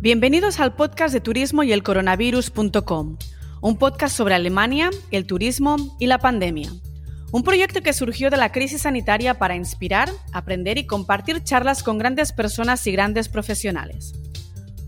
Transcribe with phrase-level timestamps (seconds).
[0.00, 3.18] Bienvenidos al podcast de turismo y el coronavirus.com,
[3.60, 6.70] un podcast sobre Alemania, el turismo y la pandemia.
[7.32, 11.98] Un proyecto que surgió de la crisis sanitaria para inspirar, aprender y compartir charlas con
[11.98, 14.12] grandes personas y grandes profesionales.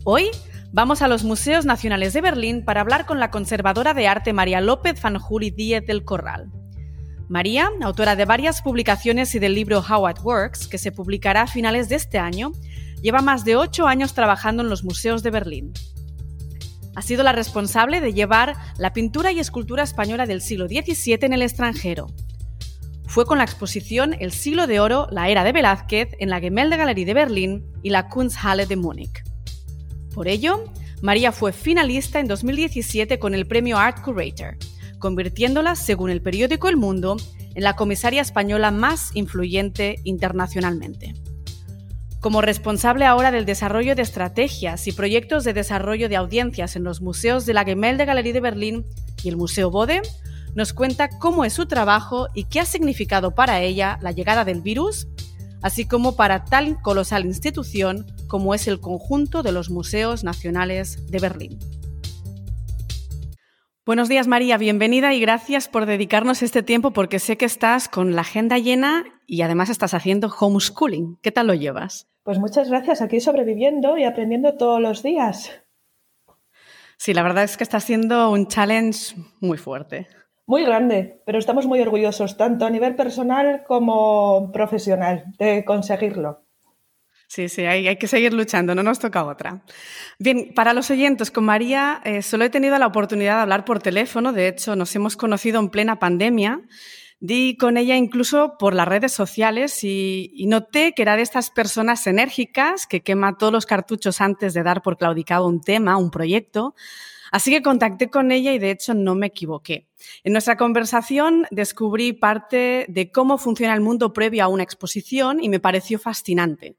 [0.05, 0.29] Hoy
[0.71, 4.61] vamos a los Museos Nacionales de Berlín para hablar con la conservadora de arte María
[4.61, 6.53] López Van Juli Díez del Corral.
[7.29, 11.47] María, autora de varias publicaciones y del libro How It Works, que se publicará a
[11.49, 12.53] finales de este año,
[13.03, 15.73] Lleva más de ocho años trabajando en los museos de Berlín.
[16.95, 21.33] Ha sido la responsable de llevar la pintura y escultura española del siglo XVII en
[21.33, 22.09] el extranjero.
[23.07, 27.07] Fue con la exposición El siglo de oro, la era de Velázquez en la Gemäldegalerie
[27.07, 29.25] de Berlín y la Kunsthalle de Múnich.
[30.15, 30.65] Por ello,
[31.03, 34.57] María fue finalista en 2017 con el premio Art Curator,
[34.99, 37.17] convirtiéndola, según el periódico El Mundo,
[37.55, 41.15] en la comisaria española más influyente internacionalmente.
[42.21, 47.01] Como responsable ahora del desarrollo de estrategias y proyectos de desarrollo de audiencias en los
[47.01, 48.85] museos de la Gemäldegalerie de Berlín
[49.25, 50.03] y el Museo Bode,
[50.55, 54.61] nos cuenta cómo es su trabajo y qué ha significado para ella la llegada del
[54.61, 55.09] virus,
[55.63, 61.19] así como para tal colosal institución como es el conjunto de los museos nacionales de
[61.21, 61.59] Berlín.
[63.87, 68.15] Buenos días María, bienvenida y gracias por dedicarnos este tiempo porque sé que estás con
[68.15, 71.19] la agenda llena y además estás haciendo homeschooling.
[71.23, 72.07] ¿Qué tal lo llevas?
[72.31, 75.51] Pues muchas gracias, aquí sobreviviendo y aprendiendo todos los días.
[76.97, 80.07] Sí, la verdad es que está siendo un challenge muy fuerte.
[80.47, 86.45] Muy grande, pero estamos muy orgullosos, tanto a nivel personal como profesional, de conseguirlo.
[87.27, 89.63] Sí, sí, hay, que seguir luchando, no nos toca otra.
[90.21, 93.83] Bien, para los oyentes, con María eh, solo he tenido la oportunidad de hablar por
[93.83, 96.61] teléfono, de hecho nos hemos conocido en plena pandemia
[97.23, 102.07] Di con ella incluso por las redes sociales y, noté que era de estas personas
[102.07, 106.75] enérgicas que quema todos los cartuchos antes de dar por claudicado un tema, un proyecto.
[107.31, 109.87] Así que contacté con ella y de hecho no me equivoqué.
[110.25, 115.51] En nuestra conversación descubrí parte de cómo funciona el mundo previo a una exposición y
[115.51, 116.79] me pareció fascinante.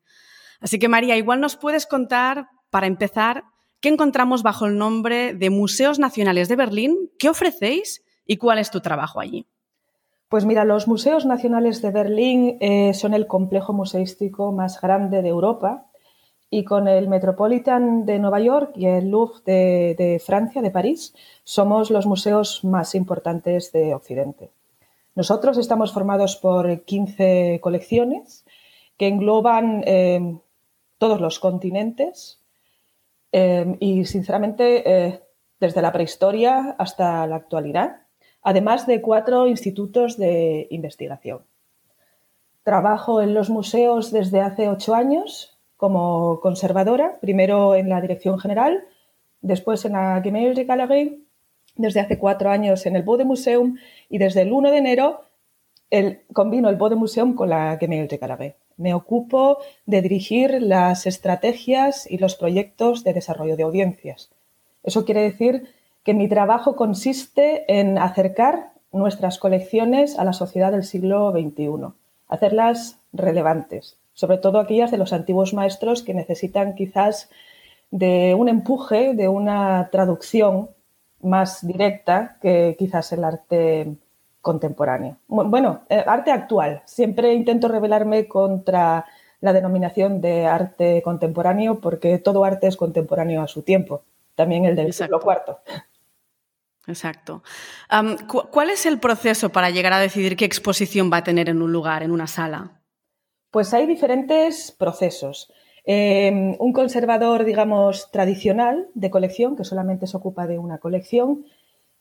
[0.59, 3.43] Así que María, igual nos puedes contar, para empezar,
[3.79, 8.71] qué encontramos bajo el nombre de Museos Nacionales de Berlín, qué ofrecéis y cuál es
[8.71, 9.45] tu trabajo allí.
[10.31, 15.27] Pues mira, los Museos Nacionales de Berlín eh, son el complejo museístico más grande de
[15.27, 15.87] Europa
[16.49, 21.91] y con el Metropolitan de Nueva York y el Louvre de, Francia, de París, somos
[21.91, 24.51] los museos más importantes de Occidente.
[25.15, 28.45] Nosotros estamos formados por 15 colecciones
[28.95, 30.39] que engloban eh,
[30.97, 32.39] todos los continentes
[33.33, 35.25] eh, y, sinceramente,
[35.59, 38.00] desde la prehistoria hasta la actualidad
[38.41, 41.41] además de cuatro institutos de investigación.
[42.63, 48.83] Trabajo en los museos desde hace ocho años como conservadora, primero en la dirección general,
[49.41, 51.19] después en la Gemäldegalerie,
[51.75, 53.77] desde hace cuatro años en el Bodemuseum
[54.09, 55.21] y desde el 1 de enero
[55.89, 58.57] el, combino el Bodemuseum con la Gemäldegalerie.
[58.77, 64.31] Me ocupo de dirigir las estrategias y los proyectos de desarrollo de audiencias.
[64.83, 65.67] Eso quiere decir
[66.03, 71.93] que mi trabajo consiste en acercar nuestras colecciones a la sociedad del siglo XXI,
[72.27, 77.29] hacerlas relevantes, sobre todo aquellas de los antiguos maestros que necesitan quizás
[77.91, 80.69] de un empuje, de una traducción
[81.21, 83.95] más directa que quizás el arte
[84.41, 85.17] contemporáneo.
[85.27, 86.81] Bueno, eh, arte actual.
[86.85, 89.05] Siempre intento rebelarme contra
[89.39, 94.01] la denominación de arte contemporáneo porque todo arte es contemporáneo a su tiempo,
[94.35, 95.57] también el del siglo IV.
[96.87, 97.43] Exacto.
[98.51, 101.71] ¿Cuál es el proceso para llegar a decidir qué exposición va a tener en un
[101.71, 102.81] lugar, en una sala?
[103.51, 105.51] Pues hay diferentes procesos.
[105.83, 111.45] Em, un conservador, digamos, tradicional de colección, que solamente se ocupa de una colección,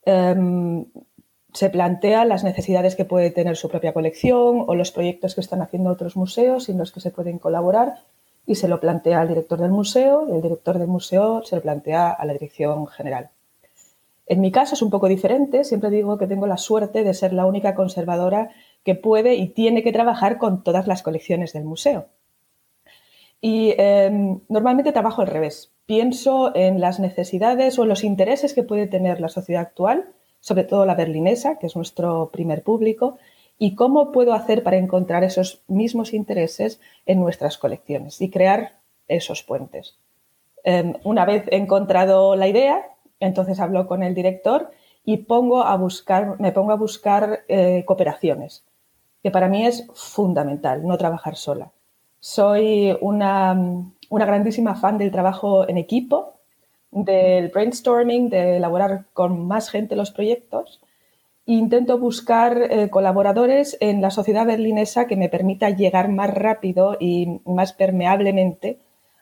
[0.04, 0.86] em,
[1.52, 5.62] se plantea las necesidades que puede tener su propia colección o los proyectos que están
[5.62, 7.96] haciendo otros museos en los que se pueden colaborar
[8.46, 11.62] y se lo plantea al director del museo y el director del museo se lo
[11.62, 13.30] plantea a la dirección general.
[14.30, 17.32] En mi caso es un poco diferente, siempre digo que tengo la suerte de ser
[17.32, 18.50] la única conservadora
[18.84, 22.06] que puede y tiene que trabajar con todas las colecciones del museo.
[23.40, 25.72] Y em, normalmente trabajo al revés.
[25.84, 30.62] Pienso en las necesidades o en los intereses que puede tener la sociedad actual, sobre
[30.62, 33.18] todo la berlinesa, que es nuestro primer público,
[33.58, 38.78] y cómo puedo hacer para encontrar esos mismos intereses en nuestras colecciones y crear
[39.08, 39.98] esos puentes.
[40.62, 44.70] Em, una vez encontrado la idea, entonces hablo con el director
[45.04, 48.64] y me pongo a buscar eh, cooperaciones,
[49.22, 51.70] que para mí es fundamental, no trabajar sola.
[52.18, 53.58] Soy una,
[54.08, 56.34] una grandísima fan del trabajo en equipo,
[56.90, 60.80] del brainstorming, de elaborar con más gente los proyectos.
[61.46, 66.96] E intento buscar eh, colaboradores en la sociedad berlinesa que me permita llegar más rápido
[67.00, 68.78] y más permeablemente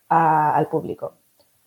[0.08, 1.14] al público.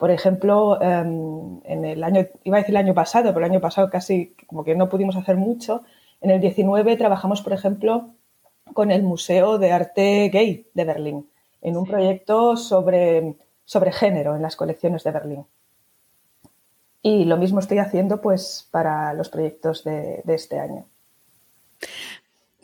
[0.01, 3.62] Por ejemplo, em, en el año, iba a decir el año pasado, pero el año
[3.62, 5.83] pasado casi como que no pudimos hacer mucho.
[6.21, 8.15] En el 19 trabajamos, por ejemplo,
[8.74, 11.30] con el Museo de Arte Gay de Berlín,
[11.62, 15.45] en un proyecto sobre, sobre género en las colecciones de Berlín.
[17.03, 20.88] Y lo mismo estoy haciendo pues para los proyectos de, de este año.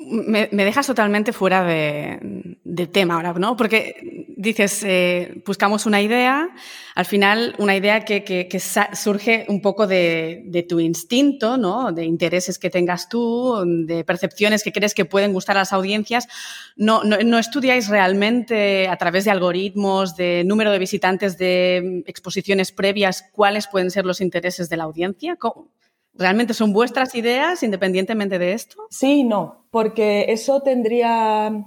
[0.09, 3.55] Me, dejas totalmente fuera de, tema ahora, ¿no?
[3.57, 6.49] Porque dices, eh, buscamos una idea,
[6.95, 8.59] al final una idea que,
[8.93, 11.91] surge un poco de, tu instinto, ¿no?
[11.91, 16.27] De intereses que tengas tú, de percepciones que crees que pueden gustar a las audiencias.
[16.75, 23.25] No, no, estudiáis realmente a través de algoritmos, de número de visitantes, de exposiciones previas,
[23.31, 25.37] cuáles pueden ser los intereses de la audiencia?
[26.17, 28.87] ¿Realmente son vuestras ideas independientemente de esto?
[28.89, 31.65] Sí no, porque eso tendría,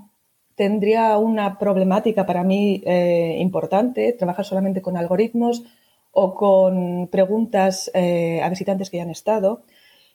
[0.56, 5.62] tendría una problemática para mí eh, importante, trabajar solamente con algoritmos
[6.10, 9.62] o con preguntas eh, a visitantes que ya han estado.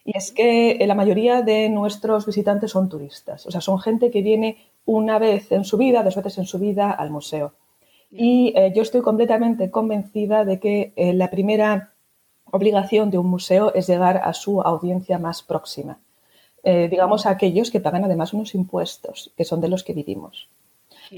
[0.04, 4.22] Y es que la mayoría de nuestros visitantes son turistas, o sea, son gente que
[4.22, 7.54] viene una vez en su vida, dos veces en su vida al museo.
[8.12, 11.95] Y eh, yo estoy completamente convencida de que la primera
[12.52, 16.00] obligación de un museo es llegar a su audiencia más próxima,
[16.64, 20.50] eh, digamos a aquellos que pagan además unos impuestos, que son de los que vivimos.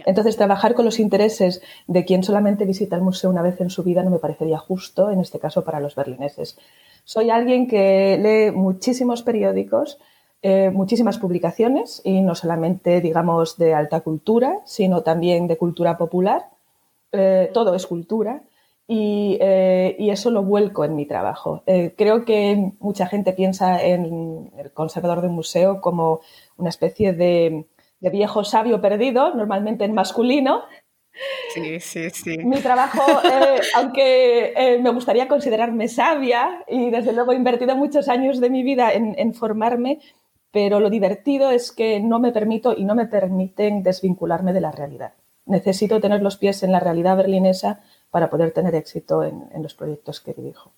[0.06, 3.84] Entonces, trabajar con los intereses de quien solamente visita el museo una vez en su
[3.84, 6.58] vida no me parecería justo, en este caso para los berlineses.
[7.04, 9.98] Soy alguien que lee muchísimos periódicos,
[10.42, 16.50] eh, muchísimas publicaciones, y no solamente, digamos, de alta cultura, sino también de cultura popular.
[17.12, 18.44] Eh, todo es cultura.
[18.90, 21.64] Eh, y, eso lo vuelco en mi trabajo.
[21.66, 26.22] Eh, creo que mucha gente piensa en el conservador de un museo como
[26.56, 27.66] una especie de,
[28.00, 30.64] viejo sabio perdido, normalmente en masculino.
[31.54, 32.38] Sí, sí, sí.
[32.38, 38.40] Mi trabajo, eh, aunque me gustaría considerarme sabia y desde luego he invertido muchos años
[38.40, 40.00] de mi vida en, en formarme,
[40.52, 44.72] pero lo divertido es que no me permito y no me permiten desvincularme de la
[44.72, 45.14] realidad.
[45.46, 47.82] Necesito tener los pies en la realidad berlinesa
[48.12, 50.74] para poder tener éxito en, los proyectos que dirijo.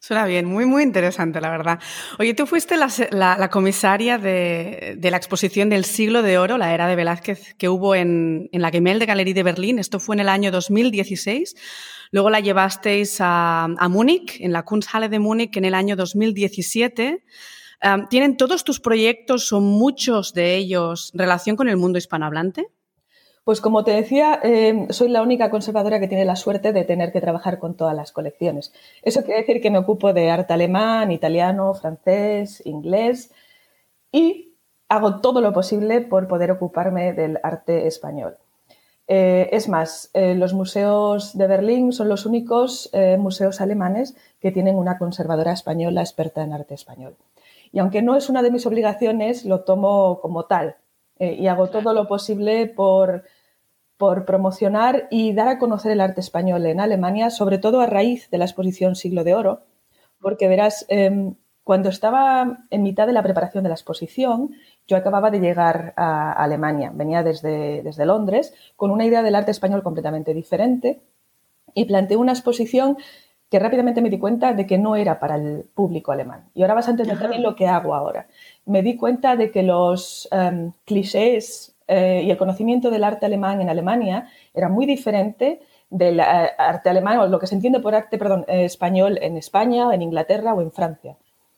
[0.00, 1.80] Suena bien, muy, muy interesante, la verdad.
[2.20, 6.94] Oye, tú fuiste la, comisaria de, la exposición del siglo de oro, la era de
[6.94, 9.78] Velázquez, que hubo en, la Gemälde Galerie de Berlín.
[9.78, 11.56] Esto fue en el año 2016.
[12.12, 17.24] Luego la llevasteis a, Múnich, en la Kunsthalle de Múnich, en el año 2017.
[18.08, 22.68] ¿Tienen todos tus proyectos o muchos de ellos relación con el mundo hispanohablante?
[23.48, 27.12] Pues como te decía, eh, soy la única conservadora que tiene la suerte de tener
[27.12, 28.74] que trabajar con todas las colecciones.
[29.00, 33.32] Eso quiere decir que me ocupo de arte alemán, italiano, francés, inglés
[34.12, 34.52] y
[34.90, 38.36] hago todo lo posible por poder ocuparme del arte español.
[39.06, 44.76] Eh, es más, eh, los museos de Berlín son los únicos museos alemanes que tienen
[44.76, 47.16] una conservadora española experta en arte español.
[47.72, 50.76] Y aunque no es una de mis obligaciones, lo tomo como tal
[51.18, 53.24] y hago todo lo posible por
[53.98, 58.30] por promocionar y dar a conocer el arte español en Alemania, sobre todo a raíz
[58.30, 59.62] de la exposición Siglo de Oro,
[60.20, 61.34] porque verás, em,
[61.64, 64.52] cuando estaba en mitad de la preparación de la exposición,
[64.86, 69.50] yo acababa de llegar a Alemania, venía desde, desde Londres, con una idea del arte
[69.50, 71.02] español completamente diferente
[71.74, 72.96] y planteé una exposición
[73.50, 76.50] que rápidamente me di cuenta de que no era para el público alemán.
[76.54, 78.28] Y ahora vas a entender también lo que hago ahora.
[78.64, 83.62] Me di cuenta de que los em, clichés eh, y el conocimiento del arte alemán
[83.62, 87.94] en Alemania era muy diferente del eh, arte alemán, o lo que se entiende por
[87.94, 91.16] arte, perdón, eh, español en España, en Inglaterra o en Francia.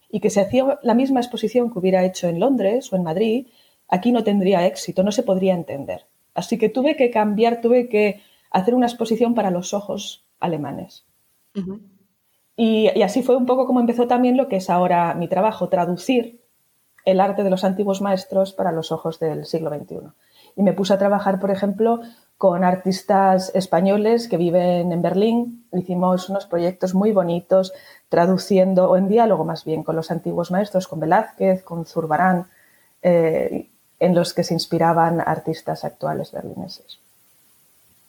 [0.09, 3.49] Y que si hacía la misma exposición que hubiera hecho en Londres o en Madrid,
[3.89, 6.07] aquí no tendría éxito, no se podría entender.
[6.33, 8.23] Así que tuve que cambiar, tuve que
[8.53, 11.07] hacer una exposición para los ojos alemanes.
[12.57, 15.69] y, y, así fue un poco como empezó también lo que es ahora mi trabajo,
[15.69, 16.41] traducir
[17.05, 20.13] el arte de los antiguos maestros para los ojos del siglo XXI.
[20.57, 22.01] Y me puse a trabajar, por ejemplo,
[22.37, 25.67] con artistas españoles que viven en Berlín.
[25.73, 27.73] Hicimos unos proyectos muy bonitos
[28.09, 32.47] traduciendo, o en diálogo más bien, con los antiguos maestros, con Velázquez, con Zurbarán,
[33.03, 36.99] eh, en los que se inspiraban artistas actuales berlineses.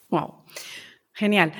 [0.09, 0.33] Wow,
[1.13, 1.51] genial.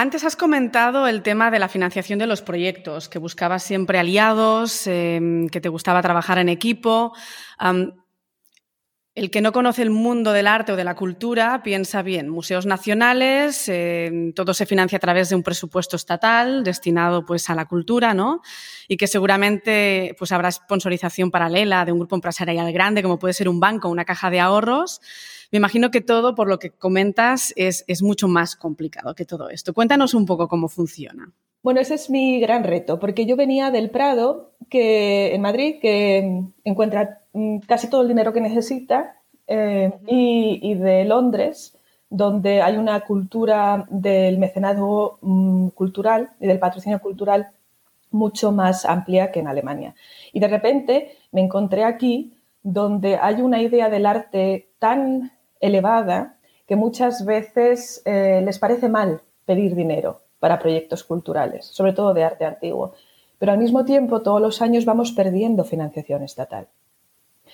[0.00, 4.86] Antes has comentado el tema de la financiación de los proyectos, que buscabas siempre aliados,
[4.86, 7.14] em, que te gustaba trabajar en equipo.
[9.18, 12.66] El que no conoce el mundo del arte o de la cultura piensa bien, museos
[12.66, 17.66] nacionales, eh, todo se financia a través de un presupuesto estatal destinado pues a la
[17.66, 18.42] cultura, ¿no?
[18.86, 23.48] Y que seguramente pues habrá sponsorización paralela de un grupo empresarial grande como puede ser
[23.48, 25.00] un banco, una caja de ahorros.
[25.50, 29.74] Me imagino que todo, por lo que comentas, es mucho más complicado que todo esto.
[29.74, 31.32] Cuéntanos un poco cómo funciona.
[31.62, 36.44] Bueno, ese es mi gran reto, porque yo venía del Prado, que en Madrid, que
[36.64, 39.16] encuentra mm, casi todo el dinero que necesita,
[39.48, 41.76] eh, y, de Londres,
[42.10, 47.48] donde hay una cultura del mecenazgo mm, cultural y del patrocinio cultural
[48.10, 49.94] mucho más amplia que en Alemania.
[50.32, 56.36] Y de repente me encontré aquí, donde hay una idea del arte tan elevada
[56.66, 62.24] que muchas veces eh, les parece mal pedir dinero para proyectos culturales, sobre todo de
[62.24, 62.94] arte antiguo.
[63.38, 66.68] Pero al mismo tiempo, todos los años vamos perdiendo financiación estatal.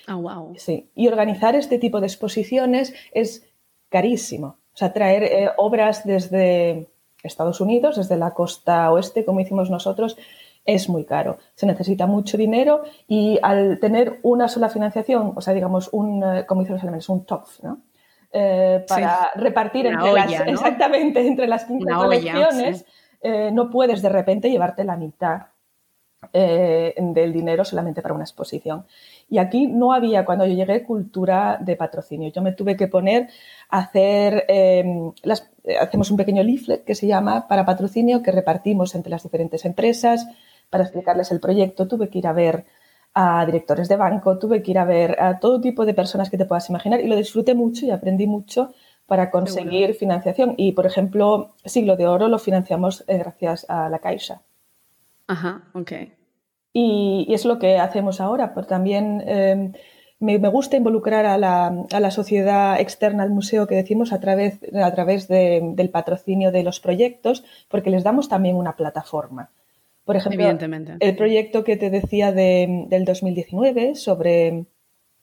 [0.06, 0.54] Ah, wow.
[0.56, 3.46] Sí, y organizar este tipo de exposiciones es
[3.88, 4.58] carísimo.
[4.74, 6.88] O sea, traer eh, obras desde
[7.22, 10.16] Estados Unidos, desde la costa oeste, como hicimos nosotros,
[10.64, 11.38] es muy caro.
[11.54, 16.46] Se necesita mucho dinero y al tener una sola financiación, o sea, digamos, un, eh,
[16.46, 17.78] como dicen los alemanes, un TOPF, ¿no?
[18.36, 22.84] Eh, para repartir entre las, exactamente, entre las cinco colecciones,
[23.20, 25.42] eh, no puedes de repente llevarte la mitad
[26.32, 28.86] eh, del dinero solamente para una exposición.
[29.30, 32.32] Y aquí no había, cuando yo llegué, cultura de patrocinio.
[32.32, 33.28] Yo me tuve que poner
[33.68, 35.48] a hacer, em, las,
[35.80, 40.26] hacemos un pequeño leaflet que se llama para patrocinio que repartimos entre las diferentes empresas
[40.70, 41.86] para explicarles el proyecto.
[41.86, 42.64] Tuve que ir a ver
[43.14, 46.36] a directores de banco, tuve que ir a ver a todo tipo de personas que
[46.36, 48.72] te puedas imaginar y lo disfruté mucho y aprendí mucho
[49.06, 50.54] para conseguir financiación.
[50.56, 54.42] Y, por ejemplo, Siglo de Oro lo financiamos eh, gracias a la Caixa.
[55.26, 55.92] Ajá, ok.
[56.72, 59.72] Y, es lo que hacemos ahora, pero también em,
[60.18, 65.28] me, gusta involucrar a la, sociedad externa al museo que decimos a través, a través
[65.28, 69.50] del patrocinio de los proyectos, porque les damos también una plataforma.
[70.04, 70.46] Por ejemplo,
[71.00, 74.66] el proyecto que te decía del 2019 sobre,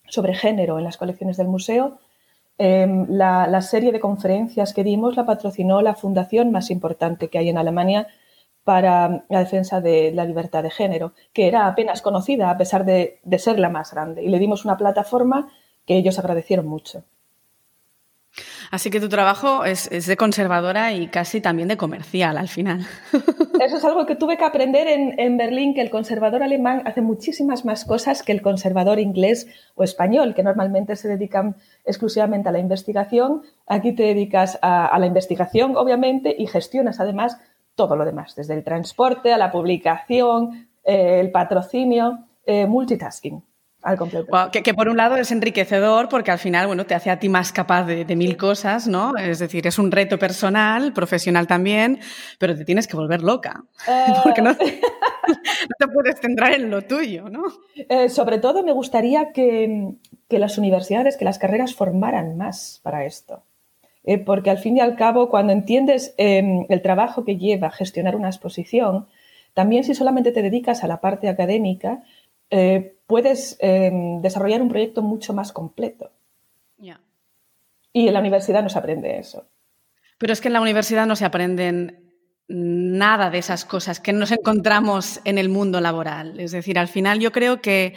[0.08, 2.00] sobre género en las colecciones del museo,
[2.58, 7.50] em, la, serie de conferencias que dimos la patrocinó la fundación más importante que hay
[7.50, 8.08] en Alemania
[8.64, 13.20] para la defensa de la libertad de género, que era apenas conocida a pesar de
[13.38, 14.24] ser la más grande.
[14.24, 15.52] Y le dimos una plataforma
[15.86, 17.04] que ellos agradecieron mucho.
[18.72, 22.88] Así que tu trabajo es, de conservadora y casi también de comercial al final.
[23.60, 27.66] Eso es algo que tuve que aprender en, Berlín, que el conservador alemán hace muchísimas
[27.66, 32.60] más cosas que el conservador inglés o español, que normalmente se dedican exclusivamente a la
[32.60, 33.42] investigación.
[33.68, 37.38] Aquí te dedicas a, la investigación, obviamente, y gestionas además
[37.76, 43.44] todo lo demás, desde el transporte a la publicación, eh, el patrocinio, eh, multitasking.
[43.82, 44.32] Al completo.
[44.52, 47.52] que, por un lado es enriquecedor porque al final, bueno, te hace a ti más
[47.52, 49.18] capaz de, mil cosas, ¿no?
[49.18, 52.00] Es decir, es un reto personal, profesional también,
[52.38, 53.64] pero te tienes que volver loca.
[54.24, 57.44] Porque no, te puedes centrar en lo tuyo, ¿no?
[57.76, 59.96] Eh, sobre todo me gustaría que,
[60.30, 63.44] las universidades, que las carreras formaran más para esto.
[64.04, 68.16] Eh, porque al fin y al cabo, cuando entiendes em, el trabajo que lleva gestionar
[68.16, 69.08] una exposición,
[69.54, 72.04] también si solamente te dedicas a la parte académica,
[72.50, 76.12] eh, puedes em, desarrollar un proyecto mucho más completo.
[77.94, 79.50] Y en la universidad no se aprende eso.
[80.18, 82.14] Pero es que en la universidad no se aprenden
[82.48, 86.40] nada de esas cosas que nos encontramos en el mundo laboral.
[86.40, 87.96] Es decir, al final yo creo que,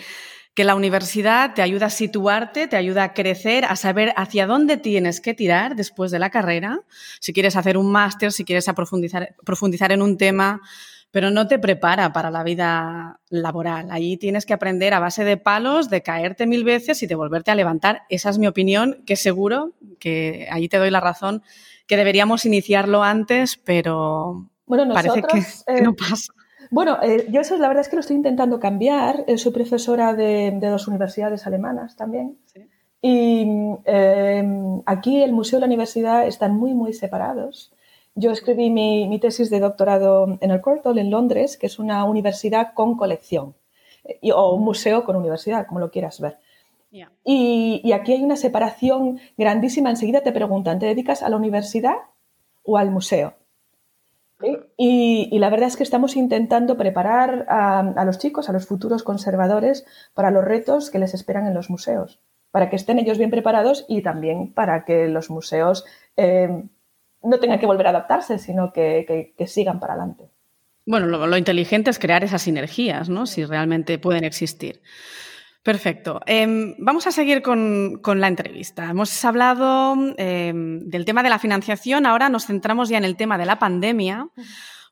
[0.53, 4.79] que la universidad te ayuda a situarte, te ayuda a crecer, a saber hacia dónde
[4.79, 6.81] tienes que tirar después de la carrera.
[7.21, 10.61] Si quieres hacer un máster, si quieres profundizar, profundizar en un tema,
[11.15, 13.87] pero no te prepara para la vida laboral.
[13.93, 17.53] Allí tienes que aprender a base de palos, de caerte mil veces y de volverte
[17.53, 18.03] a levantar.
[18.09, 21.45] Esa es mi opinión, que seguro que allí te doy la razón,
[21.87, 24.51] que deberíamos iniciarlo antes, pero
[24.93, 25.23] parece
[25.69, 26.33] que, no eh, pasa.
[26.73, 29.23] Bueno, eh, yo eso la verdad es que lo estoy intentando cambiar.
[29.29, 32.39] Eh, soy profesora de, dos universidades alemanas también.
[33.01, 33.47] Y
[34.87, 37.73] aquí el museo y la universidad están muy, muy separados.
[38.17, 42.73] Yo escribí mi, tesis de doctorado en el Courtauld, en Londres, que es una universidad
[42.73, 43.55] con colección,
[44.35, 46.39] o un museo con universidad, como lo quieras ver.
[47.25, 49.91] Y, aquí hay una separación grandísima.
[49.91, 51.97] Enseguida te preguntan, ¿te dedicas a la universidad
[52.63, 53.35] o al museo?
[54.77, 59.87] Y, la verdad es que estamos intentando preparar a, los chicos, a los futuros conservadores,
[60.15, 62.21] para los retos que les esperan en los museos,
[62.53, 65.85] para que estén ellos bien preparados y también para que los museos
[66.17, 66.63] eh,
[67.25, 70.25] no tengan que volver a adaptarse, sino que, sigan para adelante.
[70.87, 73.27] Bueno, lo, inteligente es crear esas sinergias, ¿no?
[73.27, 74.83] Si realmente pueden existir.
[75.63, 76.21] Perfecto.
[76.27, 78.91] Em, vamos a seguir con, la entrevista.
[78.91, 83.39] Hemos hablado em, del tema de la financiación, ahora nos centramos ya en el tema
[83.39, 84.29] de la pandemia,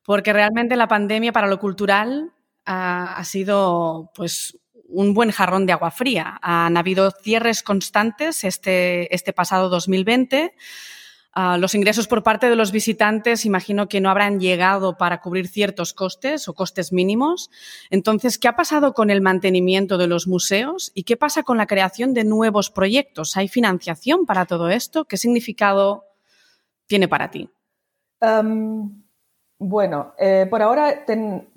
[0.02, 2.32] porque realmente la pandemia para lo cultural
[2.64, 4.58] ha, sido pues
[4.88, 6.38] un buen jarrón de agua fría.
[6.40, 10.54] Han habido cierres constantes este, este pasado 2020
[11.34, 15.48] Ah, los ingresos por parte de los visitantes imagino que no habrán llegado para cubrir
[15.48, 17.50] ciertos costes o costes mínimos.
[17.90, 21.66] Entonces, ¿qué ha pasado con el mantenimiento de los museos y qué pasa con la
[21.66, 23.36] creación de nuevos proyectos?
[23.38, 25.06] ¿Hay financiación para todo esto?
[25.06, 26.04] ¿Qué significado
[26.86, 27.48] tiene para ti?
[29.58, 31.04] bueno, eh, por, ahora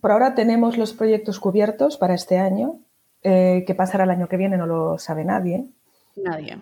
[0.01, 2.79] por ahora tenemos los proyectos cubiertos para este año.
[3.21, 4.57] Eh, ¿Qué pasará el año que viene?
[4.57, 5.65] No lo sabe nadie.
[6.15, 6.57] Nadie.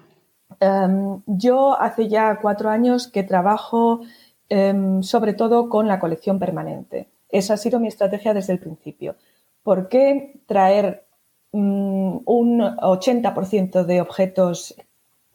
[0.60, 4.02] Em, yo hace ya cuatro años que trabajo
[4.50, 7.08] em, sobre todo con la colección permanente.
[7.30, 9.16] Esa ha sido mi estrategia desde el principio.
[9.64, 11.06] ¿Por qué traer
[11.52, 14.76] mm, un 80% de objetos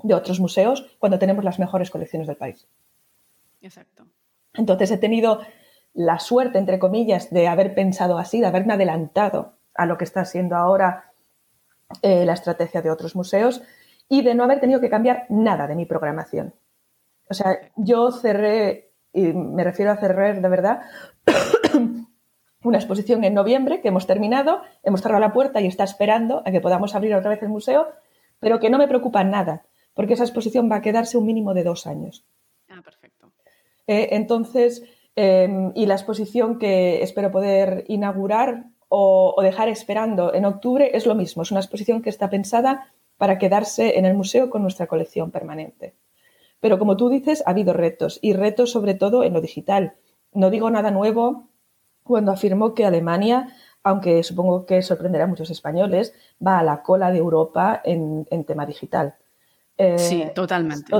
[0.02, 2.66] de otros museos cuando tenemos las mejores colecciones del país?
[3.60, 4.06] Exacto.
[4.54, 5.40] Entonces he tenido
[5.94, 10.24] la suerte, entre comillas, de haber pensado así, de haberme adelantado a lo que está
[10.24, 11.12] siendo ahora
[12.02, 13.62] eh, la estrategia de otros museos
[14.08, 16.54] y de no haber tenido que cambiar nada de mi programación.
[17.28, 20.82] O sea, yo cerré, y me refiero a cerrar de verdad,
[22.62, 26.50] una exposición en noviembre que hemos terminado, hemos cerrado la puerta y está esperando a
[26.50, 27.88] que podamos abrir otra vez el museo,
[28.40, 31.64] pero que no me preocupa nada, porque esa exposición va a quedarse un mínimo de
[31.64, 32.24] dos años.
[32.68, 33.32] Ah, perfecto.
[33.86, 34.84] Eh, entonces,
[35.16, 41.04] em, y la exposición que espero poder inaugurar o, o dejar esperando en octubre es
[41.04, 44.86] lo mismo, es una exposición que está pensada para quedarse en el museo con nuestra
[44.86, 45.94] colección permanente.
[46.60, 49.94] Pero como tú dices, ha habido retos y retos sobre todo en lo digital.
[50.32, 51.48] No digo nada nuevo
[52.02, 53.48] cuando afirmo que Alemania,
[53.82, 58.66] aunque supongo que sorprenderá a muchos españoles, va a la cola de Europa en, tema
[58.66, 59.14] digital.
[59.76, 60.90] Eh, sí, totalmente.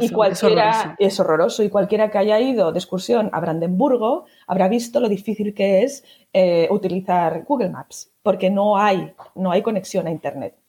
[0.00, 1.62] Y cualquiera, es horroroso.
[1.62, 6.04] Y cualquiera que haya ido de excursión a Brandenburgo habrá visto lo difícil que es
[6.32, 10.59] eh, utilizar Google Maps, porque no hay, no hay conexión a Internet.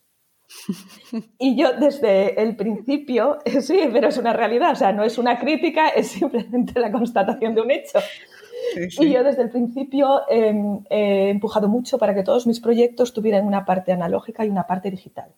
[1.37, 5.39] Y yo desde el principio, sí, pero es una realidad, o sea, no es una
[5.39, 7.99] crítica, es simplemente la constatación de un hecho.
[8.99, 13.45] Y yo desde el principio em, he empujado mucho para que todos mis proyectos tuvieran
[13.45, 15.33] una parte analógica y una parte digital.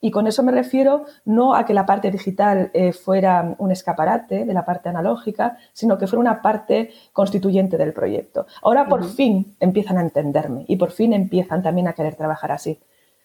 [0.00, 4.44] Y con eso me refiero no a que la parte digital eh, fuera un escaparate
[4.44, 8.46] de la parte analógica, sino que fuera una parte constituyente del proyecto.
[8.62, 12.78] Ahora por fin empiezan a entenderme y por fin empiezan también a querer trabajar así.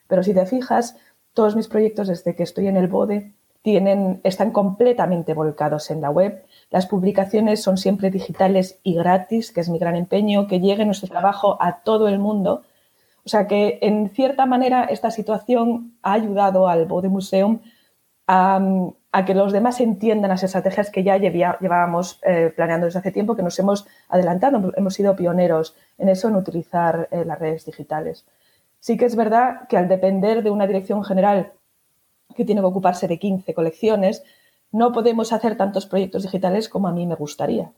[0.07, 0.97] Pero si te fijas,
[1.33, 6.09] todos mis proyectos desde que estoy en el BODE tienen, están completamente volcados en la
[6.09, 6.43] web.
[6.69, 11.09] Las publicaciones son siempre digitales y gratis, que es mi gran empeño, que llegue nuestro
[11.09, 12.63] trabajo a todo el mundo.
[13.23, 17.59] O sea que, en cierta manera, esta situación ha ayudado al Bode Museum
[18.27, 18.59] a,
[19.25, 23.43] que los demás entiendan las estrategias que ya llevábamos eh, planeando desde hace tiempo, que
[23.43, 28.25] nos hemos adelantado, hemos sido pioneros en eso, en utilizar eh, las redes digitales.
[28.81, 31.53] Sí que es verdad que al depender de una dirección general
[32.35, 34.23] que tiene que ocuparse de 15 colecciones,
[34.71, 37.71] no podemos hacer tantos proyectos digitales como a mí me gustaría.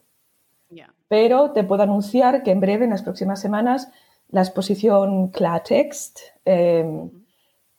[1.06, 3.90] Pero te puedo anunciar que en breve, en las próximas semanas,
[4.30, 7.10] la exposición Klartext em,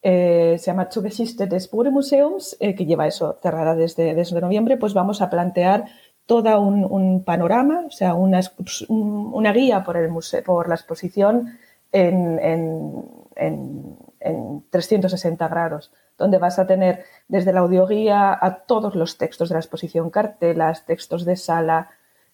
[0.00, 4.94] eh, se llama Zugeschichte des Museums, eh, que lleva eso cerrada desde, desde, noviembre, pues
[4.94, 5.86] vamos a plantear
[6.26, 8.40] todo un, panorama, o sea, una,
[8.88, 11.58] una guía por, el museo, por la exposición
[11.96, 13.16] en,
[14.70, 19.60] 360 grados, donde vas a tener desde la audioguía a todos los textos de la
[19.60, 21.90] exposición, cartelas, textos de sala,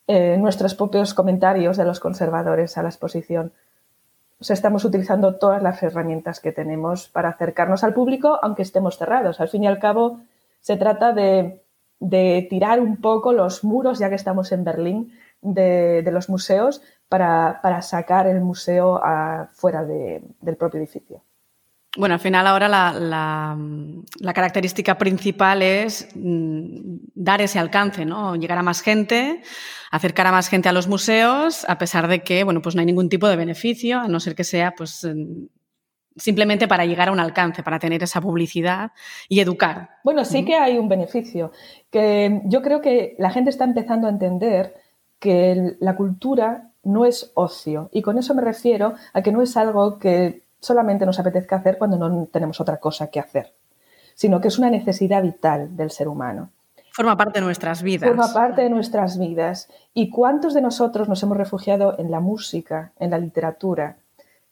[0.06, 3.52] eh, nuestros propios comentarios de los conservadores a la exposición.
[4.40, 9.40] Estamos utilizando todas las herramientas que tenemos para acercarnos al público, aunque estemos cerrados.
[9.40, 10.20] Al fin y al cabo,
[10.60, 11.62] se trata de,
[12.50, 18.26] tirar un poco los muros, ya que estamos en Berlín, de los museos para, sacar
[18.26, 18.98] el museo
[19.52, 21.22] fuera del propio edificio.
[21.98, 28.34] Bueno, al final ahora la, característica principal es mm, dar ese alcance, ¿no?
[28.36, 29.42] Llegar a más gente,
[29.90, 32.86] acercar a más gente a los museos, a pesar de que, bueno, pues no hay
[32.86, 35.48] ningún tipo de beneficio, a no ser que sea, pues, mm,
[36.16, 38.92] simplemente para llegar a un alcance, para tener esa publicidad
[39.28, 39.90] y educar.
[40.02, 41.52] Bueno, sí que hay un beneficio,
[41.90, 44.74] que yo creo que la gente está empezando a entender
[45.18, 47.88] que la cultura no es ocio.
[47.92, 51.78] Y con eso me refiero a que no es algo que solamente nos apetezca hacer
[51.78, 53.52] cuando no tenemos otra cosa que hacer,
[54.14, 56.50] sino que es una necesidad vital del ser humano.
[56.92, 58.08] Forma parte de nuestras vidas.
[58.08, 59.68] Forma parte de nuestras vidas.
[59.94, 63.96] ¿Y cuántos de nosotros nos hemos refugiado en la música, en la literatura,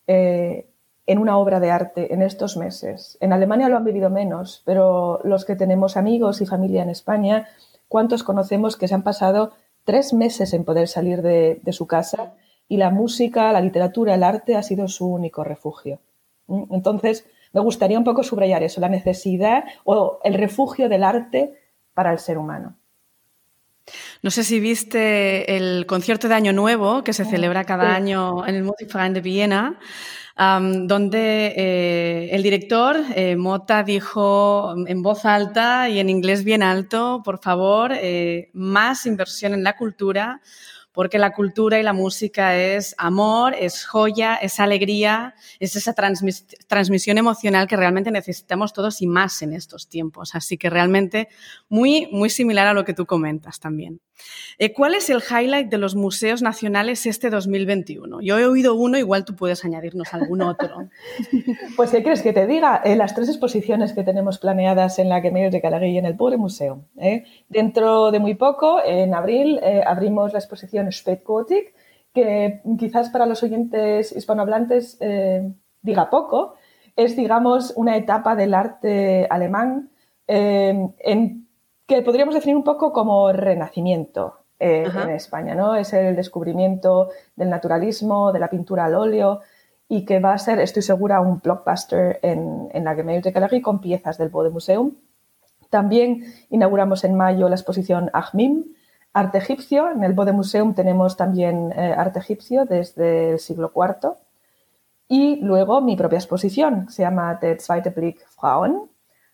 [0.07, 0.67] eh,
[1.11, 3.19] en una obra de arte en estos meses.
[3.21, 7.49] En Alemania lo han vivido menos, pero los que tenemos amigos y familia en España,
[7.89, 9.53] ¿cuántos conocemos que se han pasado
[9.91, 12.35] tres meses en poder salir de, su casa
[12.69, 15.99] y la música, la literatura, el arte ha sido su único refugio?
[16.47, 16.73] ¿Mm?
[16.73, 21.55] Entonces, me gustaría un poco subrayar eso, la necesidad o el refugio del arte
[21.93, 22.77] para el ser humano.
[24.23, 28.55] No sé si viste el concierto de Año Nuevo que se celebra cada año en
[28.55, 29.79] el Musikverein de Viena,
[30.37, 37.21] donde eh, el director eh, Mota dijo en voz alta y en inglés bien alto,
[37.25, 40.41] por favor, eh, más inversión en la cultura
[40.93, 47.19] porque la cultura y la música es amor, es joya, es alegría, es esa transmisión
[47.19, 50.35] emocional que realmente necesitamos todos y más en estos tiempos.
[50.35, 51.29] Así que realmente
[51.69, 54.01] muy, muy similar a lo que tú comentas también.
[54.63, 58.21] Eh, ¿Cuál es el highlight de los museos nacionales este 2021?
[58.21, 60.91] Yo he oído uno, igual tú puedes añadirnos algún otro.
[61.77, 62.83] pues, ¿qué crees que te diga?
[62.85, 66.15] Eh, las tres exposiciones que tenemos planeadas en la Gemelos de Calagui y en el
[66.15, 66.85] Pobre Museo.
[66.99, 67.25] ¿eh?
[67.49, 71.73] Dentro de muy poco, en abril, abrimos la exposición Spätgotik,
[72.13, 74.99] que quizás para los oyentes hispanohablantes
[75.81, 76.57] diga poco.
[76.97, 79.91] Es, digamos, una etapa del arte alemán
[80.27, 81.47] en
[81.91, 85.75] que podríamos definir un poco como renacimiento eh, en España, ¿no?
[85.75, 89.41] Es el descubrimiento del naturalismo, de la pintura al óleo
[89.89, 93.81] y que va a ser, estoy segura, un blockbuster en, en la de Galerie con
[93.81, 94.93] piezas del Bode Museum.
[95.69, 98.67] También inauguramos en mayo la exposición Ahmim,
[99.13, 99.91] arte egipcio.
[99.91, 104.13] En el Bode Museum tenemos también eh, arte egipcio desde el siglo IV.
[105.09, 108.89] Y luego mi propia exposición, se llama Der Zweite Blick Frauen,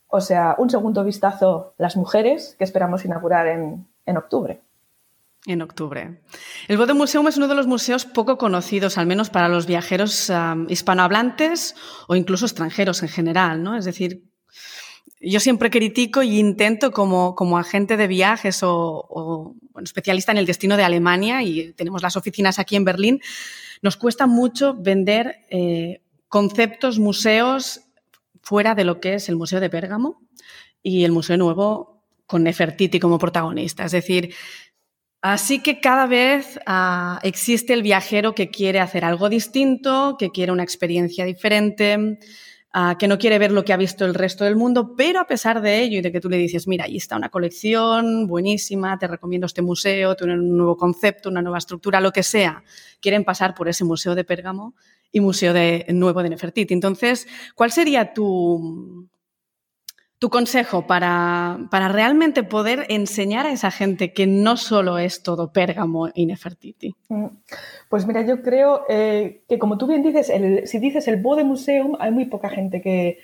[0.09, 4.61] o sea, un segundo vistazo las mujeres que esperamos inaugurar en, octubre.
[5.47, 6.21] En octubre.
[6.69, 10.33] El Bode Museum es uno de los museos poco conocidos, al menos para los viajeros
[10.69, 11.75] hispanohablantes
[12.09, 13.77] o incluso extranjeros en general, ¿no?
[13.77, 14.25] Es decir,
[15.21, 20.77] yo siempre critico y intento como, como agente de viajes o, especialista en el destino
[20.77, 23.21] de Alemania, y tenemos las oficinas aquí en Berlín,
[23.83, 27.86] nos cuesta mucho vender eh, conceptos, museos
[28.47, 30.23] fuera de lo que es el Museo de Pérgamo
[30.81, 33.85] y el Museo Nuevo con Nefertiti como protagonista.
[33.85, 34.33] Es decir,
[35.21, 40.53] así que cada vez ah, existe el viajero que quiere hacer algo distinto, que quiere
[40.53, 42.21] una experiencia diferente,
[42.99, 45.63] que no quiere ver lo que ha visto el resto del mundo, pero a pesar
[45.63, 49.07] de ello y de que tú le dices, mira, ahí está una colección buenísima, te
[49.07, 52.63] recomiendo este museo, tiene un nuevo concepto, una nueva estructura, lo que sea,
[53.01, 54.75] quieren pasar por ese Museo de Pérgamo
[55.11, 56.75] y Museo de, Nuevo de Nefertiti.
[56.75, 59.09] Entonces, ¿cuál sería tu,
[60.19, 65.53] tu consejo para, para, realmente poder enseñar a esa gente que no solo es todo
[65.53, 66.95] Pérgamo y Nefertiti?
[67.09, 67.27] Mm.
[67.91, 70.33] Pues mira, yo creo eh, que como tú bien dices,
[70.71, 73.19] si dices el Bode Museum, hay muy poca gente que,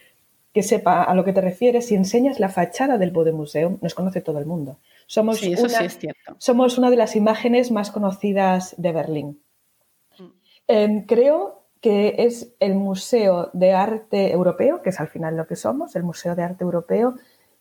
[0.52, 1.86] que, sepa a lo que te refieres.
[1.86, 4.78] Si enseñas la fachada del Bode Museum, nos conoce todo el mundo.
[5.06, 6.36] Somos sí, eso sí es cierto.
[6.38, 9.42] Somos una de las imágenes más conocidas de Berlín.
[10.18, 10.24] Mm.
[10.68, 15.56] Em, creo que es el Museo de Arte Europeo, que es al final lo que
[15.56, 17.16] somos, el Museo de Arte Europeo,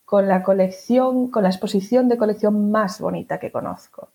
[0.05, 4.09] con la colección, con la exposición de colección más bonita que conozco,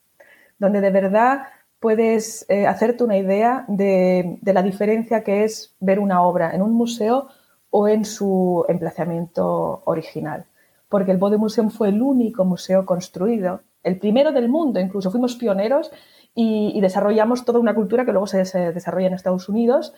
[0.58, 1.48] donde de verdad
[1.80, 6.72] puedes eh, hacerte una idea de, la diferencia que es ver una obra en un
[6.72, 7.28] museo
[7.70, 10.46] o en su emplazamiento original.
[10.88, 15.34] Porque el Bode Museum fue el único museo construido, el primero del mundo, incluso fuimos
[15.34, 15.90] pioneros
[16.38, 18.38] y, desarrollamos toda una cultura que luego se,
[18.72, 19.94] desarrolla en Estados Unidos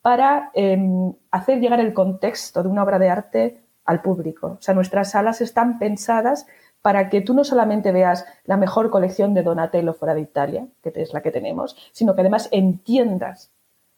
[0.00, 4.56] para em, hacer llegar el contexto de una obra de arte al público.
[4.58, 6.46] O sea, nuestras salas están pensadas
[6.80, 10.92] para que tú no solamente veas la mejor colección de Donatello fuera de Italia, que
[10.96, 13.52] es la que tenemos, sino que además entiendas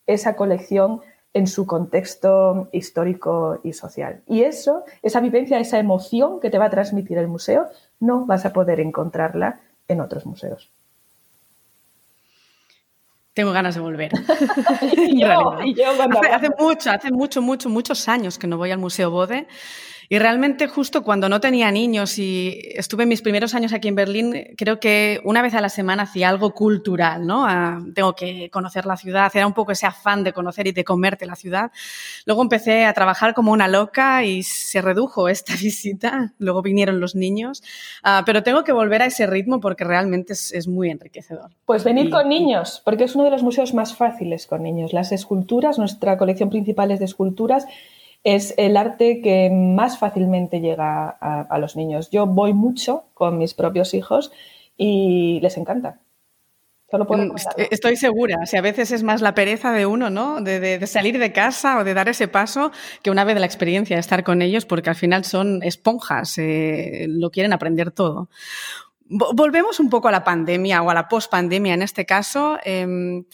[0.07, 1.01] esa colección
[1.33, 4.23] en su contexto histórico y social.
[4.27, 7.69] Y eso, esa vivencia, esa emoción que te va a transmitir el museo,
[8.01, 10.73] no vas a poder encontrarla en otros museos.
[13.35, 14.13] Tengo ganas de volver.
[14.97, 18.71] y yo, y yo hace, hace, mucho, hace mucho, mucho, muchos años que no voy
[18.71, 19.49] al Museo Bode
[20.15, 23.97] y realmente justo cuando no tenía niños y estuve en mis primeros años aquí en
[23.97, 27.45] Berlín, creo que una vez a la semana hacía algo cultural, ¿no?
[27.45, 30.85] Ah, tengo que conocer la ciudad, era un poco ese afán de conocer y de
[30.85, 31.73] comerte la ciudad.
[32.27, 37.17] Luego empecé a trabajar como una loca y se redujo esta visita, luego vinieron los
[37.17, 37.65] niños,
[38.05, 41.51] ah, pero tengo que volver a ese ritmo porque realmente es, muy enriquecedor.
[41.67, 44.93] Pues venid con niños, porque es uno de los museos más fáciles con niños.
[44.93, 47.67] Las esculturas, nuestra colección principal es de esculturas
[48.25, 52.11] es el arte que más fácilmente llega a, los niños.
[52.11, 54.33] Yo voy mucho con mis propios hijos
[54.79, 56.01] y les encanta.
[56.93, 57.35] Mm,
[57.71, 60.41] estoy segura, si a veces es más la pereza de uno, ¿no?
[60.41, 62.71] De, salir de casa o de dar ese paso
[63.03, 66.39] que una vez de la experiencia de estar con ellos, porque al final son esponjas,
[66.39, 68.29] eh, lo quieren aprender todo.
[69.07, 72.59] Volvemos un poco a la pandemia o a la pospandemia en este caso.
[72.65, 73.25] Em,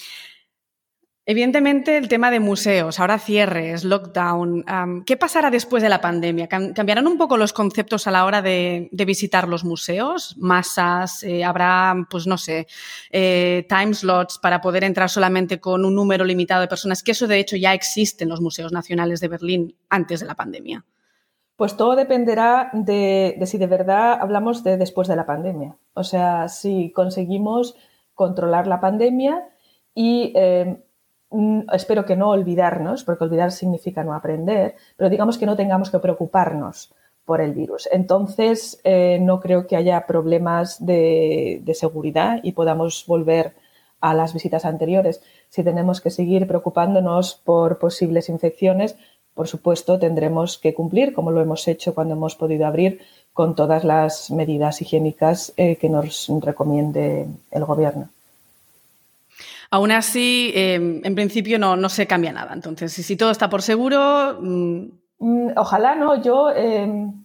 [1.27, 4.65] Evidentemente, el tema de museos, ahora cierres, lockdown,
[5.07, 6.49] ¿qué pasará después de la pandemia?
[6.49, 10.35] ¿Cambiarán un poco los conceptos a la hora de, visitar los museos?
[10.39, 11.23] ¿Masas?
[11.23, 12.67] Eh, ¿Habrá, pues no sé,
[13.11, 17.03] eh, time slots para poder entrar solamente con un número limitado de personas?
[17.03, 20.35] Que eso, de hecho, ya existe en los museos nacionales de Berlín antes de la
[20.35, 20.85] pandemia.
[21.55, 25.77] Pues todo dependerá de, si de verdad hablamos de después de la pandemia.
[25.93, 27.77] O sea, si conseguimos
[28.15, 29.47] controlar la pandemia
[29.95, 30.83] y eh,
[31.73, 35.99] espero que no olvidarnos, porque olvidar significa no aprender, pero digamos que no tengamos que
[35.99, 36.93] preocuparnos
[37.25, 37.89] por el virus.
[37.93, 43.55] Entonces, eh, no creo que haya problemas de, seguridad y podamos volver
[44.01, 45.23] a las visitas anteriores.
[45.49, 48.97] Si tenemos que seguir preocupándonos por posibles infecciones,
[49.35, 53.01] por supuesto, tendremos que cumplir, como lo hemos hecho cuando hemos podido abrir,
[53.33, 58.09] con todas las medidas higiénicas eh, que nos recomiende el Gobierno.
[59.71, 62.53] Aún así, em, en principio no, se cambia nada.
[62.53, 64.39] Entonces, si, todo está por seguro.
[64.41, 64.87] Mm,
[65.19, 66.21] mm, ojalá no.
[66.21, 67.25] Yo em,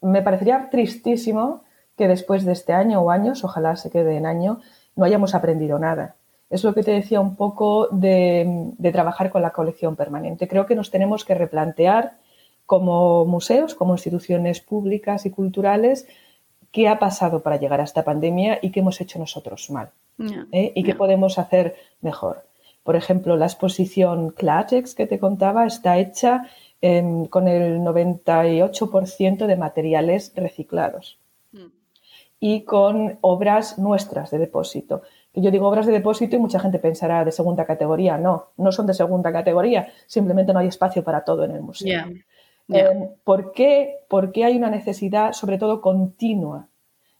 [0.00, 1.62] me parecería tristísimo
[1.96, 4.60] que después de este año o años, ojalá se quede en año,
[4.96, 6.16] no hayamos aprendido nada.
[6.50, 10.48] Es lo que te decía un poco de trabajar con la colección permanente.
[10.48, 12.18] Creo que nos tenemos que replantear
[12.66, 16.06] como museos, como instituciones públicas y culturales,
[16.72, 19.90] qué ha pasado para llegar a esta pandemia y qué hemos hecho nosotros mal.
[20.18, 20.72] ¿Eh?
[20.74, 22.44] y qué podemos hacer mejor.
[22.82, 26.46] Por ejemplo, la exposición Clatex que te contaba está hecha
[26.80, 31.18] em, con el 98% de materiales reciclados
[31.52, 31.66] mm.
[32.40, 35.02] y con obras nuestras de depósito.
[35.32, 38.18] Yo digo obras de depósito y mucha gente pensará de segunda categoría.
[38.18, 42.04] No, no son de segunda categoría, simplemente no hay espacio para todo en el museo.
[42.68, 46.68] Em, ¿por, qué, ¿Por qué hay una necesidad, sobre todo continua,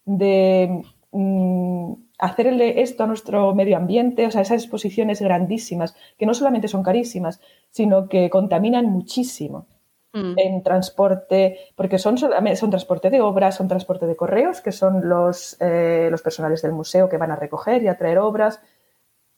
[0.04, 6.34] de mm, hacerle esto a nuestro medio ambiente, o sea, esas exposiciones grandísimas, que no
[6.34, 9.66] solamente son carísimas, sino que contaminan muchísimo
[10.12, 10.34] mm.
[10.36, 15.56] en transporte, porque son, son transporte de obras, son transporte de correos, que son los,
[15.60, 18.60] eh, los personales del museo que van a recoger y a traer obras.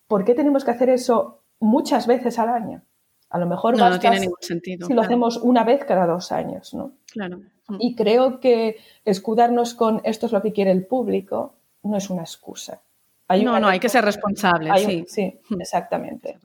[0.07, 2.83] ¿Por qué tenemos que hacer eso muchas veces al año?
[3.31, 4.87] A lo mejor no, tiene ningún sentido.
[4.87, 6.93] Si lo hacemos una vez cada dos años, ¿no?
[7.11, 7.41] Claro.
[7.81, 11.56] Y creo que escudarnos con esto es lo que quiere el público
[11.87, 12.83] no es una excusa.
[13.29, 14.71] no, no, hay que ser responsable.
[14.79, 15.05] sí.
[15.09, 16.39] sí, exactamente.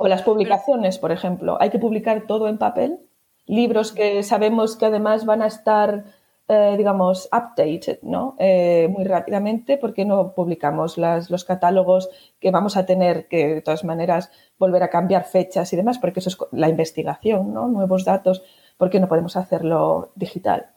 [0.00, 1.58] O las publicaciones, por ejemplo.
[1.60, 3.00] Hay que publicar todo en papel.
[3.46, 6.04] Libros que sabemos que además van a estar,
[6.46, 8.36] eh, digamos, updated, ¿no?
[8.38, 13.82] Eh, muy rápidamente, porque no publicamos los catálogos que vamos a tener que, de todas
[13.82, 17.66] maneras, volver a cambiar fechas y demás, porque eso es la investigación, ¿no?
[17.66, 18.44] Nuevos datos,
[18.76, 20.70] porque no podemos hacerlo digital.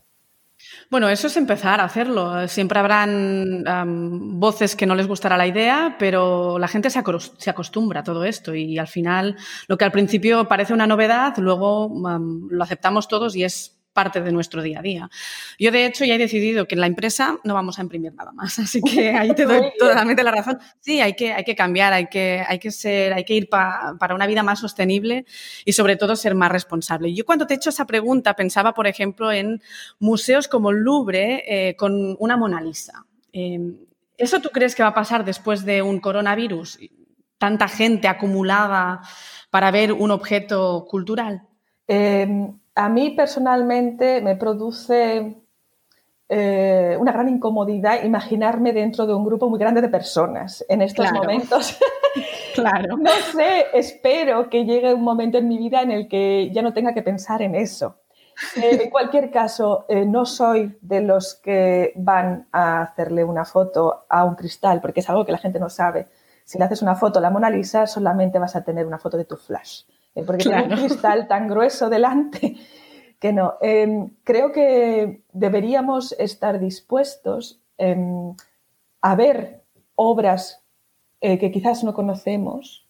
[0.89, 2.47] Bueno, eso es empezar a hacerlo.
[2.47, 3.63] Siempre habrán
[4.39, 8.54] voces que no les gustará la idea, pero la gente se, acostumbra a todo esto
[8.54, 11.91] y al final lo que al principio parece una novedad, luego
[12.50, 15.10] lo aceptamos todos y es parte de nuestro día a día.
[15.60, 18.32] Yo, de hecho, ya he decidido que en la empresa no vamos a imprimir nada
[18.32, 20.60] más, así que ahí te doy totalmente la razón.
[20.80, 24.15] Sí, hay que, hay que cambiar, hay que, hay que, ser, hay que ir para
[24.15, 25.25] una vida más sostenible
[25.65, 27.13] y, sobre todo, ser más responsable.
[27.13, 29.62] Yo, cuando te he hecho esa pregunta, pensaba, por ejemplo, en
[29.99, 33.06] museos como el Louvre eh, con una Mona Lisa.
[33.32, 33.77] Em,
[34.17, 36.80] ¿Eso tú crees que va a pasar después de un coronavirus?
[37.38, 39.01] Tanta gente acumulada
[39.49, 41.47] para ver un objeto cultural.
[41.88, 45.38] Em, a mí personalmente me produce
[46.29, 51.12] eh, una gran incomodidad imaginarme dentro de un grupo muy grande de personas en estos
[51.12, 51.77] momentos.
[52.55, 52.97] claro.
[52.97, 56.73] No sé, espero que llegue un momento en mi vida en el que ya no
[56.73, 57.97] tenga que pensar en eso.
[58.55, 64.05] Eh, en cualquier caso, eh, no soy de los que van a hacerle una foto
[64.10, 66.07] a un cristal, porque es algo que la gente no sabe.
[66.43, 69.17] Si le haces una foto a la Mona Lisa, solamente vas a tener una foto
[69.17, 69.84] de tu flash.
[70.15, 72.58] Eh, porque tiene un cristal tan grueso delante
[73.19, 73.56] que no.
[73.62, 78.36] Em, creo que deberíamos estar dispuestos em,
[79.02, 79.63] a ver
[79.95, 80.63] obras
[81.21, 82.88] eh, que quizás no conocemos,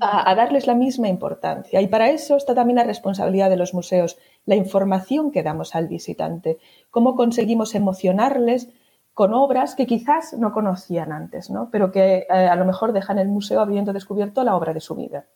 [0.00, 1.80] a, darles la misma importancia.
[1.80, 5.88] Y para eso está también la responsabilidad de los museos, la información que damos al
[5.88, 6.58] visitante,
[6.90, 8.68] cómo conseguimos emocionarles
[9.14, 11.70] con obras que quizás no conocían antes, ¿no?
[11.70, 14.94] pero que eh, a lo mejor dejan el museo habiendo descubierto la obra de su
[14.94, 15.26] vida.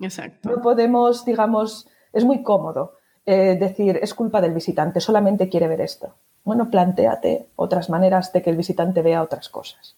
[0.00, 0.50] Exacto.
[0.50, 5.80] No podemos, digamos, es muy cómodo eh, decir, es culpa del visitante, solamente quiere ver
[5.80, 6.14] esto.
[6.44, 9.96] Bueno, planteate otras maneras de que el visitante vea otras cosas.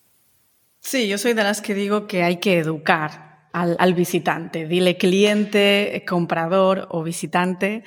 [0.80, 4.66] Sí, yo soy de las que digo que hay que educar al, visitante.
[4.66, 7.82] Dile cliente, comprador o visitante,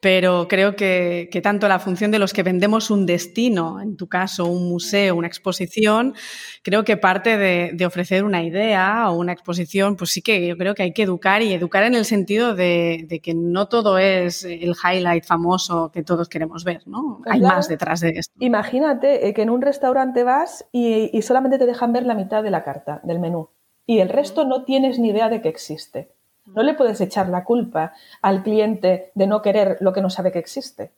[0.00, 4.46] pero creo que, tanto la función de los que vendemos un destino, en tu caso
[4.46, 6.14] un museo, una exposición,
[6.62, 10.74] creo que parte de, ofrecer una idea o una exposición, pues sí que yo creo
[10.74, 14.74] que hay que educar y educar en el sentido de, que no todo es el
[14.74, 17.20] highlight famoso que todos queremos ver, ¿no?
[17.26, 18.34] hay más detrás de esto.
[18.40, 22.50] Imagínate eh, que en un restaurante vas y solamente te dejan ver la mitad de
[22.50, 23.48] la carta, del menú
[23.86, 26.10] y el resto no tienes ni idea de que existe.
[26.46, 30.32] No le puedes echar la culpa al cliente de no querer lo que no sabe
[30.32, 30.92] que existe.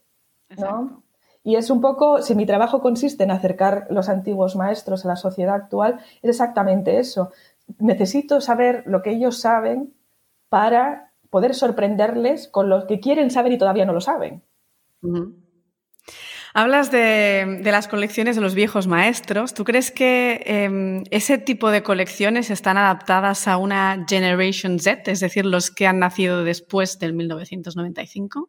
[1.44, 5.16] Y es un poco, si mi trabajo consiste en acercar los antiguos maestros a la
[5.16, 7.30] sociedad actual, es exactamente eso.
[7.78, 9.94] Necesito saber lo que ellos saben
[10.48, 14.42] para poder sorprenderles con lo que quieren saber y todavía no lo saben.
[16.58, 19.52] Hablas de, las colecciones de los viejos maestros.
[19.52, 25.20] ¿Tú crees que em, ese tipo de colecciones están adaptadas a una Generation Z, es
[25.20, 28.48] decir, los que han nacido después del 1995?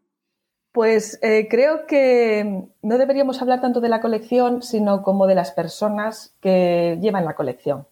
[0.71, 5.51] Pues eh, creo que no deberíamos hablar tanto de la colección, sino como de las
[5.51, 7.87] personas que llevan la colección.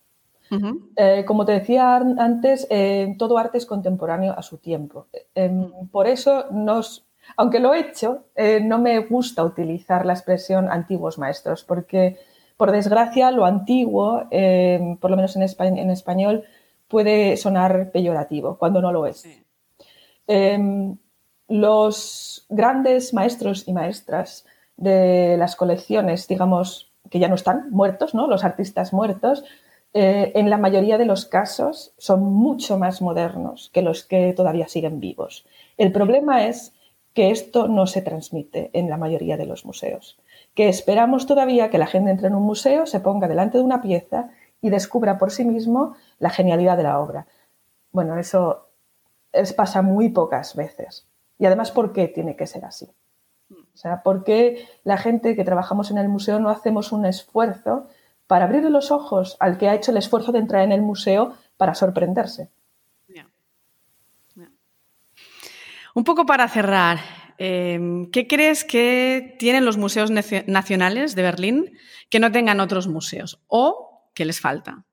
[0.95, 5.07] Eh, como te decía antes, eh, todo arte es contemporáneo a su tiempo.
[5.33, 7.04] Em, por eso nos
[7.37, 12.17] aunque lo he hecho, eh, no me gusta utilizar la expresión antiguos maestros, porque
[12.57, 15.43] por desgracia lo antiguo, eh, por lo menos en,
[15.89, 16.43] español,
[16.87, 19.27] puede sonar peyorativo cuando no lo es.
[20.27, 20.97] Em,
[21.47, 24.45] los grandes maestros y maestras
[24.77, 28.27] de las colecciones, digamos, que ya no están muertos, ¿no?
[28.27, 29.43] los artistas muertos,
[29.93, 34.67] eh, en la mayoría de los casos son mucho más modernos que los que todavía
[34.67, 35.45] siguen vivos.
[35.77, 36.73] El problema es
[37.15, 40.19] que esto no se transmite en la mayoría de los museos,
[40.53, 43.81] que esperamos todavía que la gente entre en un museo, se ponga delante de una
[43.81, 44.29] pieza
[44.61, 47.25] y descubra por sí mismo la genialidad de la obra.
[47.93, 48.67] Bueno, eso
[49.55, 51.07] pasa muy pocas veces.
[51.39, 52.91] Y además, ¿por qué tiene que ser así?
[53.49, 57.87] O sea, ¿por qué la gente que trabajamos en el museo no hacemos un esfuerzo
[58.27, 61.33] para abrir los ojos al que ha hecho el esfuerzo de entrar en el museo
[61.55, 62.49] para sorprenderse?
[65.95, 66.97] Un poco para cerrar,
[67.37, 71.77] em, ¿qué crees que tienen los museos nacionales de Berlín
[72.09, 74.83] que no tengan otros museos o que les falta?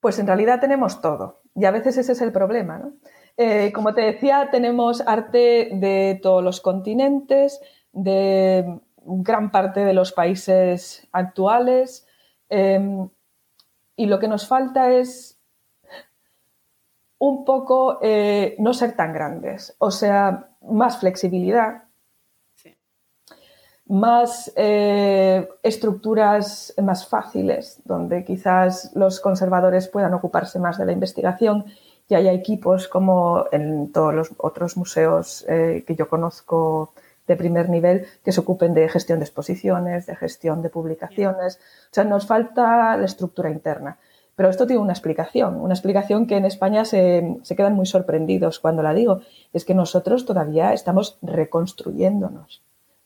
[0.00, 2.90] Pues en realidad tenemos todo y a veces ese es el problema.
[3.36, 7.60] Eh, como te decía, tenemos arte de todos los continentes,
[7.92, 12.08] de gran parte de los países actuales
[12.48, 13.08] em,
[13.94, 15.35] y lo que nos falta es
[17.18, 21.84] un poco eh, no ser tan grandes, o sea, más flexibilidad,
[23.86, 31.64] más eh, estructuras más fáciles, donde quizás los conservadores puedan ocuparse más de la investigación
[32.08, 36.92] y haya equipos como en todos los otros museos eh, que yo conozco
[37.26, 41.56] de primer nivel que se ocupen de gestión de exposiciones, de gestión de publicaciones.
[41.90, 43.98] O sea, nos falta la estructura interna.
[44.36, 48.82] Pero esto tiene una explicación, una explicación que en España se, quedan muy sorprendidos cuando
[48.82, 49.22] la digo.
[49.54, 52.62] Es que nosotros todavía estamos reconstruyéndonos.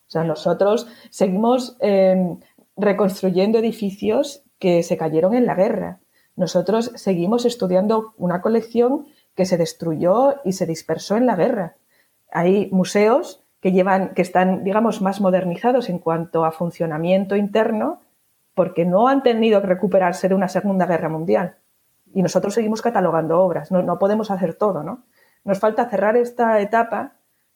[0.07, 2.37] O sea, nosotros seguimos em,
[2.75, 5.99] reconstruyendo edificios que se cayeron en la guerra.
[6.35, 11.75] Nosotros seguimos estudiando una colección que se destruyó y se dispersó en la guerra.
[12.29, 18.01] Hay museos que llevan, que están, digamos, más modernizados en cuanto a funcionamiento interno,
[18.61, 21.55] porque no han tenido que recuperarse de una Segunda Guerra Mundial.
[22.13, 25.03] Y nosotros seguimos catalogando obras, no, podemos hacer todo, ¿no?
[25.43, 27.13] Nos falta cerrar esta etapa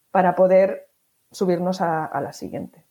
[0.09, 0.87] para poder
[1.31, 2.85] subirnos a, la siguiente.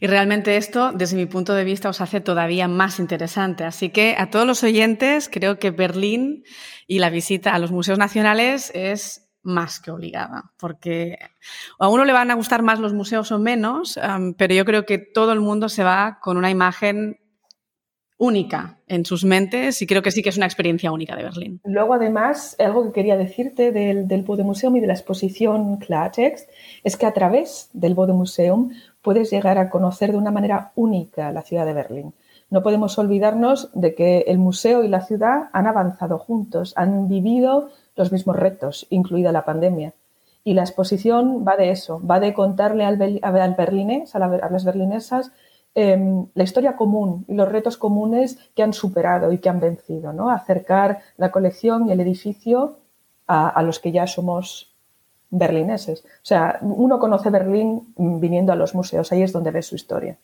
[0.00, 3.62] Y realmente esto, desde mi punto de vista, os hace todavía más interesante.
[3.62, 6.42] Así que a todos los oyentes, creo que Berlín
[6.88, 11.18] y la visita a los museos nacionales es más que obligada, porque
[11.78, 13.98] a uno le van a gustar más los museos o menos,
[14.36, 17.18] pero yo creo que todo el mundo se va con una imagen
[18.18, 21.60] única en sus mentes y creo que sí que es una experiencia única de Berlín.
[21.64, 26.48] Luego, además, algo que quería decirte del, del Museum y de la exposición Klartext
[26.82, 28.70] es que a través del Museum
[29.02, 32.14] puedes llegar a conocer de una manera única la ciudad de Berlín.
[32.48, 37.70] No podemos olvidarnos de que el museo y la ciudad han avanzado juntos, han vivido
[37.96, 39.94] los mismos retos, incluida la pandemia.
[40.44, 45.32] Y la exposición va de eso, va de contarle al, al berlinés, a, las berlinesas,
[45.74, 50.12] em, la historia común y los retos comunes que han superado y que han vencido,
[50.12, 50.30] ¿no?
[50.30, 52.78] Acercar la colección y el edificio
[53.26, 54.72] a, los que ya somos
[55.30, 56.04] berlineses.
[56.04, 60.16] O sea, uno conoce Berlín viniendo a los museos, ahí es donde ve su historia.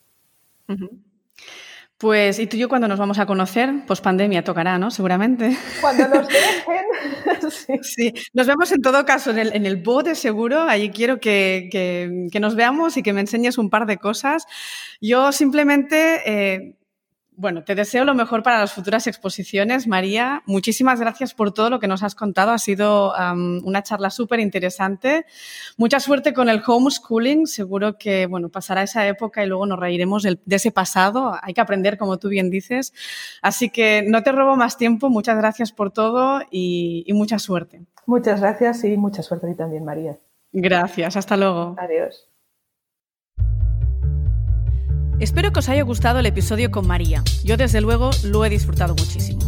[1.97, 3.71] Pues, ¿y tú y yo cuando nos vamos a conocer?
[3.87, 4.91] Pues pandemia tocará, ¿no?
[4.91, 5.57] Seguramente.
[5.79, 7.81] Cuando nos dejen.
[7.81, 8.13] sí.
[8.33, 10.63] nos vemos en todo caso en el, en el bote seguro.
[10.63, 14.45] Allí quiero que, que, nos veamos y que me enseñes un par de cosas.
[14.99, 16.75] Yo simplemente eh,
[17.35, 20.43] bueno, te deseo lo mejor para las futuras exposiciones, María.
[20.45, 22.51] Muchísimas gracias por todo lo que nos has contado.
[22.51, 23.13] Ha sido
[23.63, 25.25] una charla súper interesante.
[25.77, 27.47] Mucha suerte con el homeschooling.
[27.47, 31.35] Seguro que, bueno, pasará esa época y luego nos reiremos de ese pasado.
[31.41, 32.93] Hay que aprender, como tú bien dices.
[33.41, 35.09] Así que no te robo más tiempo.
[35.09, 37.81] Muchas gracias por todo y, y mucha suerte.
[38.05, 40.17] Muchas gracias y mucha suerte a ti también, María.
[40.51, 41.17] Gracias.
[41.17, 41.75] Hasta luego.
[41.79, 42.32] Adiós.
[45.23, 47.23] Espero que os haya gustado el episodio con María.
[47.45, 49.39] Yo desde luego lo he disfrutado muchísimo.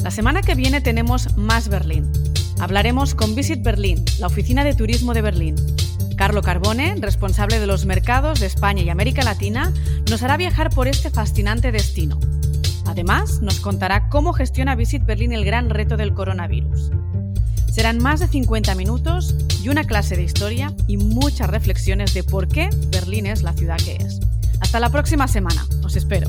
[0.00, 2.08] La semana que viene tenemos más Berlín.
[2.60, 5.56] Hablaremos con Visit Berlín, la oficina de turismo de Berlín.
[6.16, 9.72] Carlo Carbone, responsable de los mercados de España y América Latina,
[10.08, 12.20] nos hará viajar por este fascinante destino.
[12.86, 16.92] Además, nos contará cómo gestiona Visit Berlín el gran reto del coronavirus.
[17.72, 22.46] Serán más de 50 minutos y una clase de historia y muchas reflexiones de por
[22.46, 24.20] qué Berlín es la ciudad que es.
[24.68, 25.66] Hasta la próxima semana.
[25.82, 26.28] Os espero.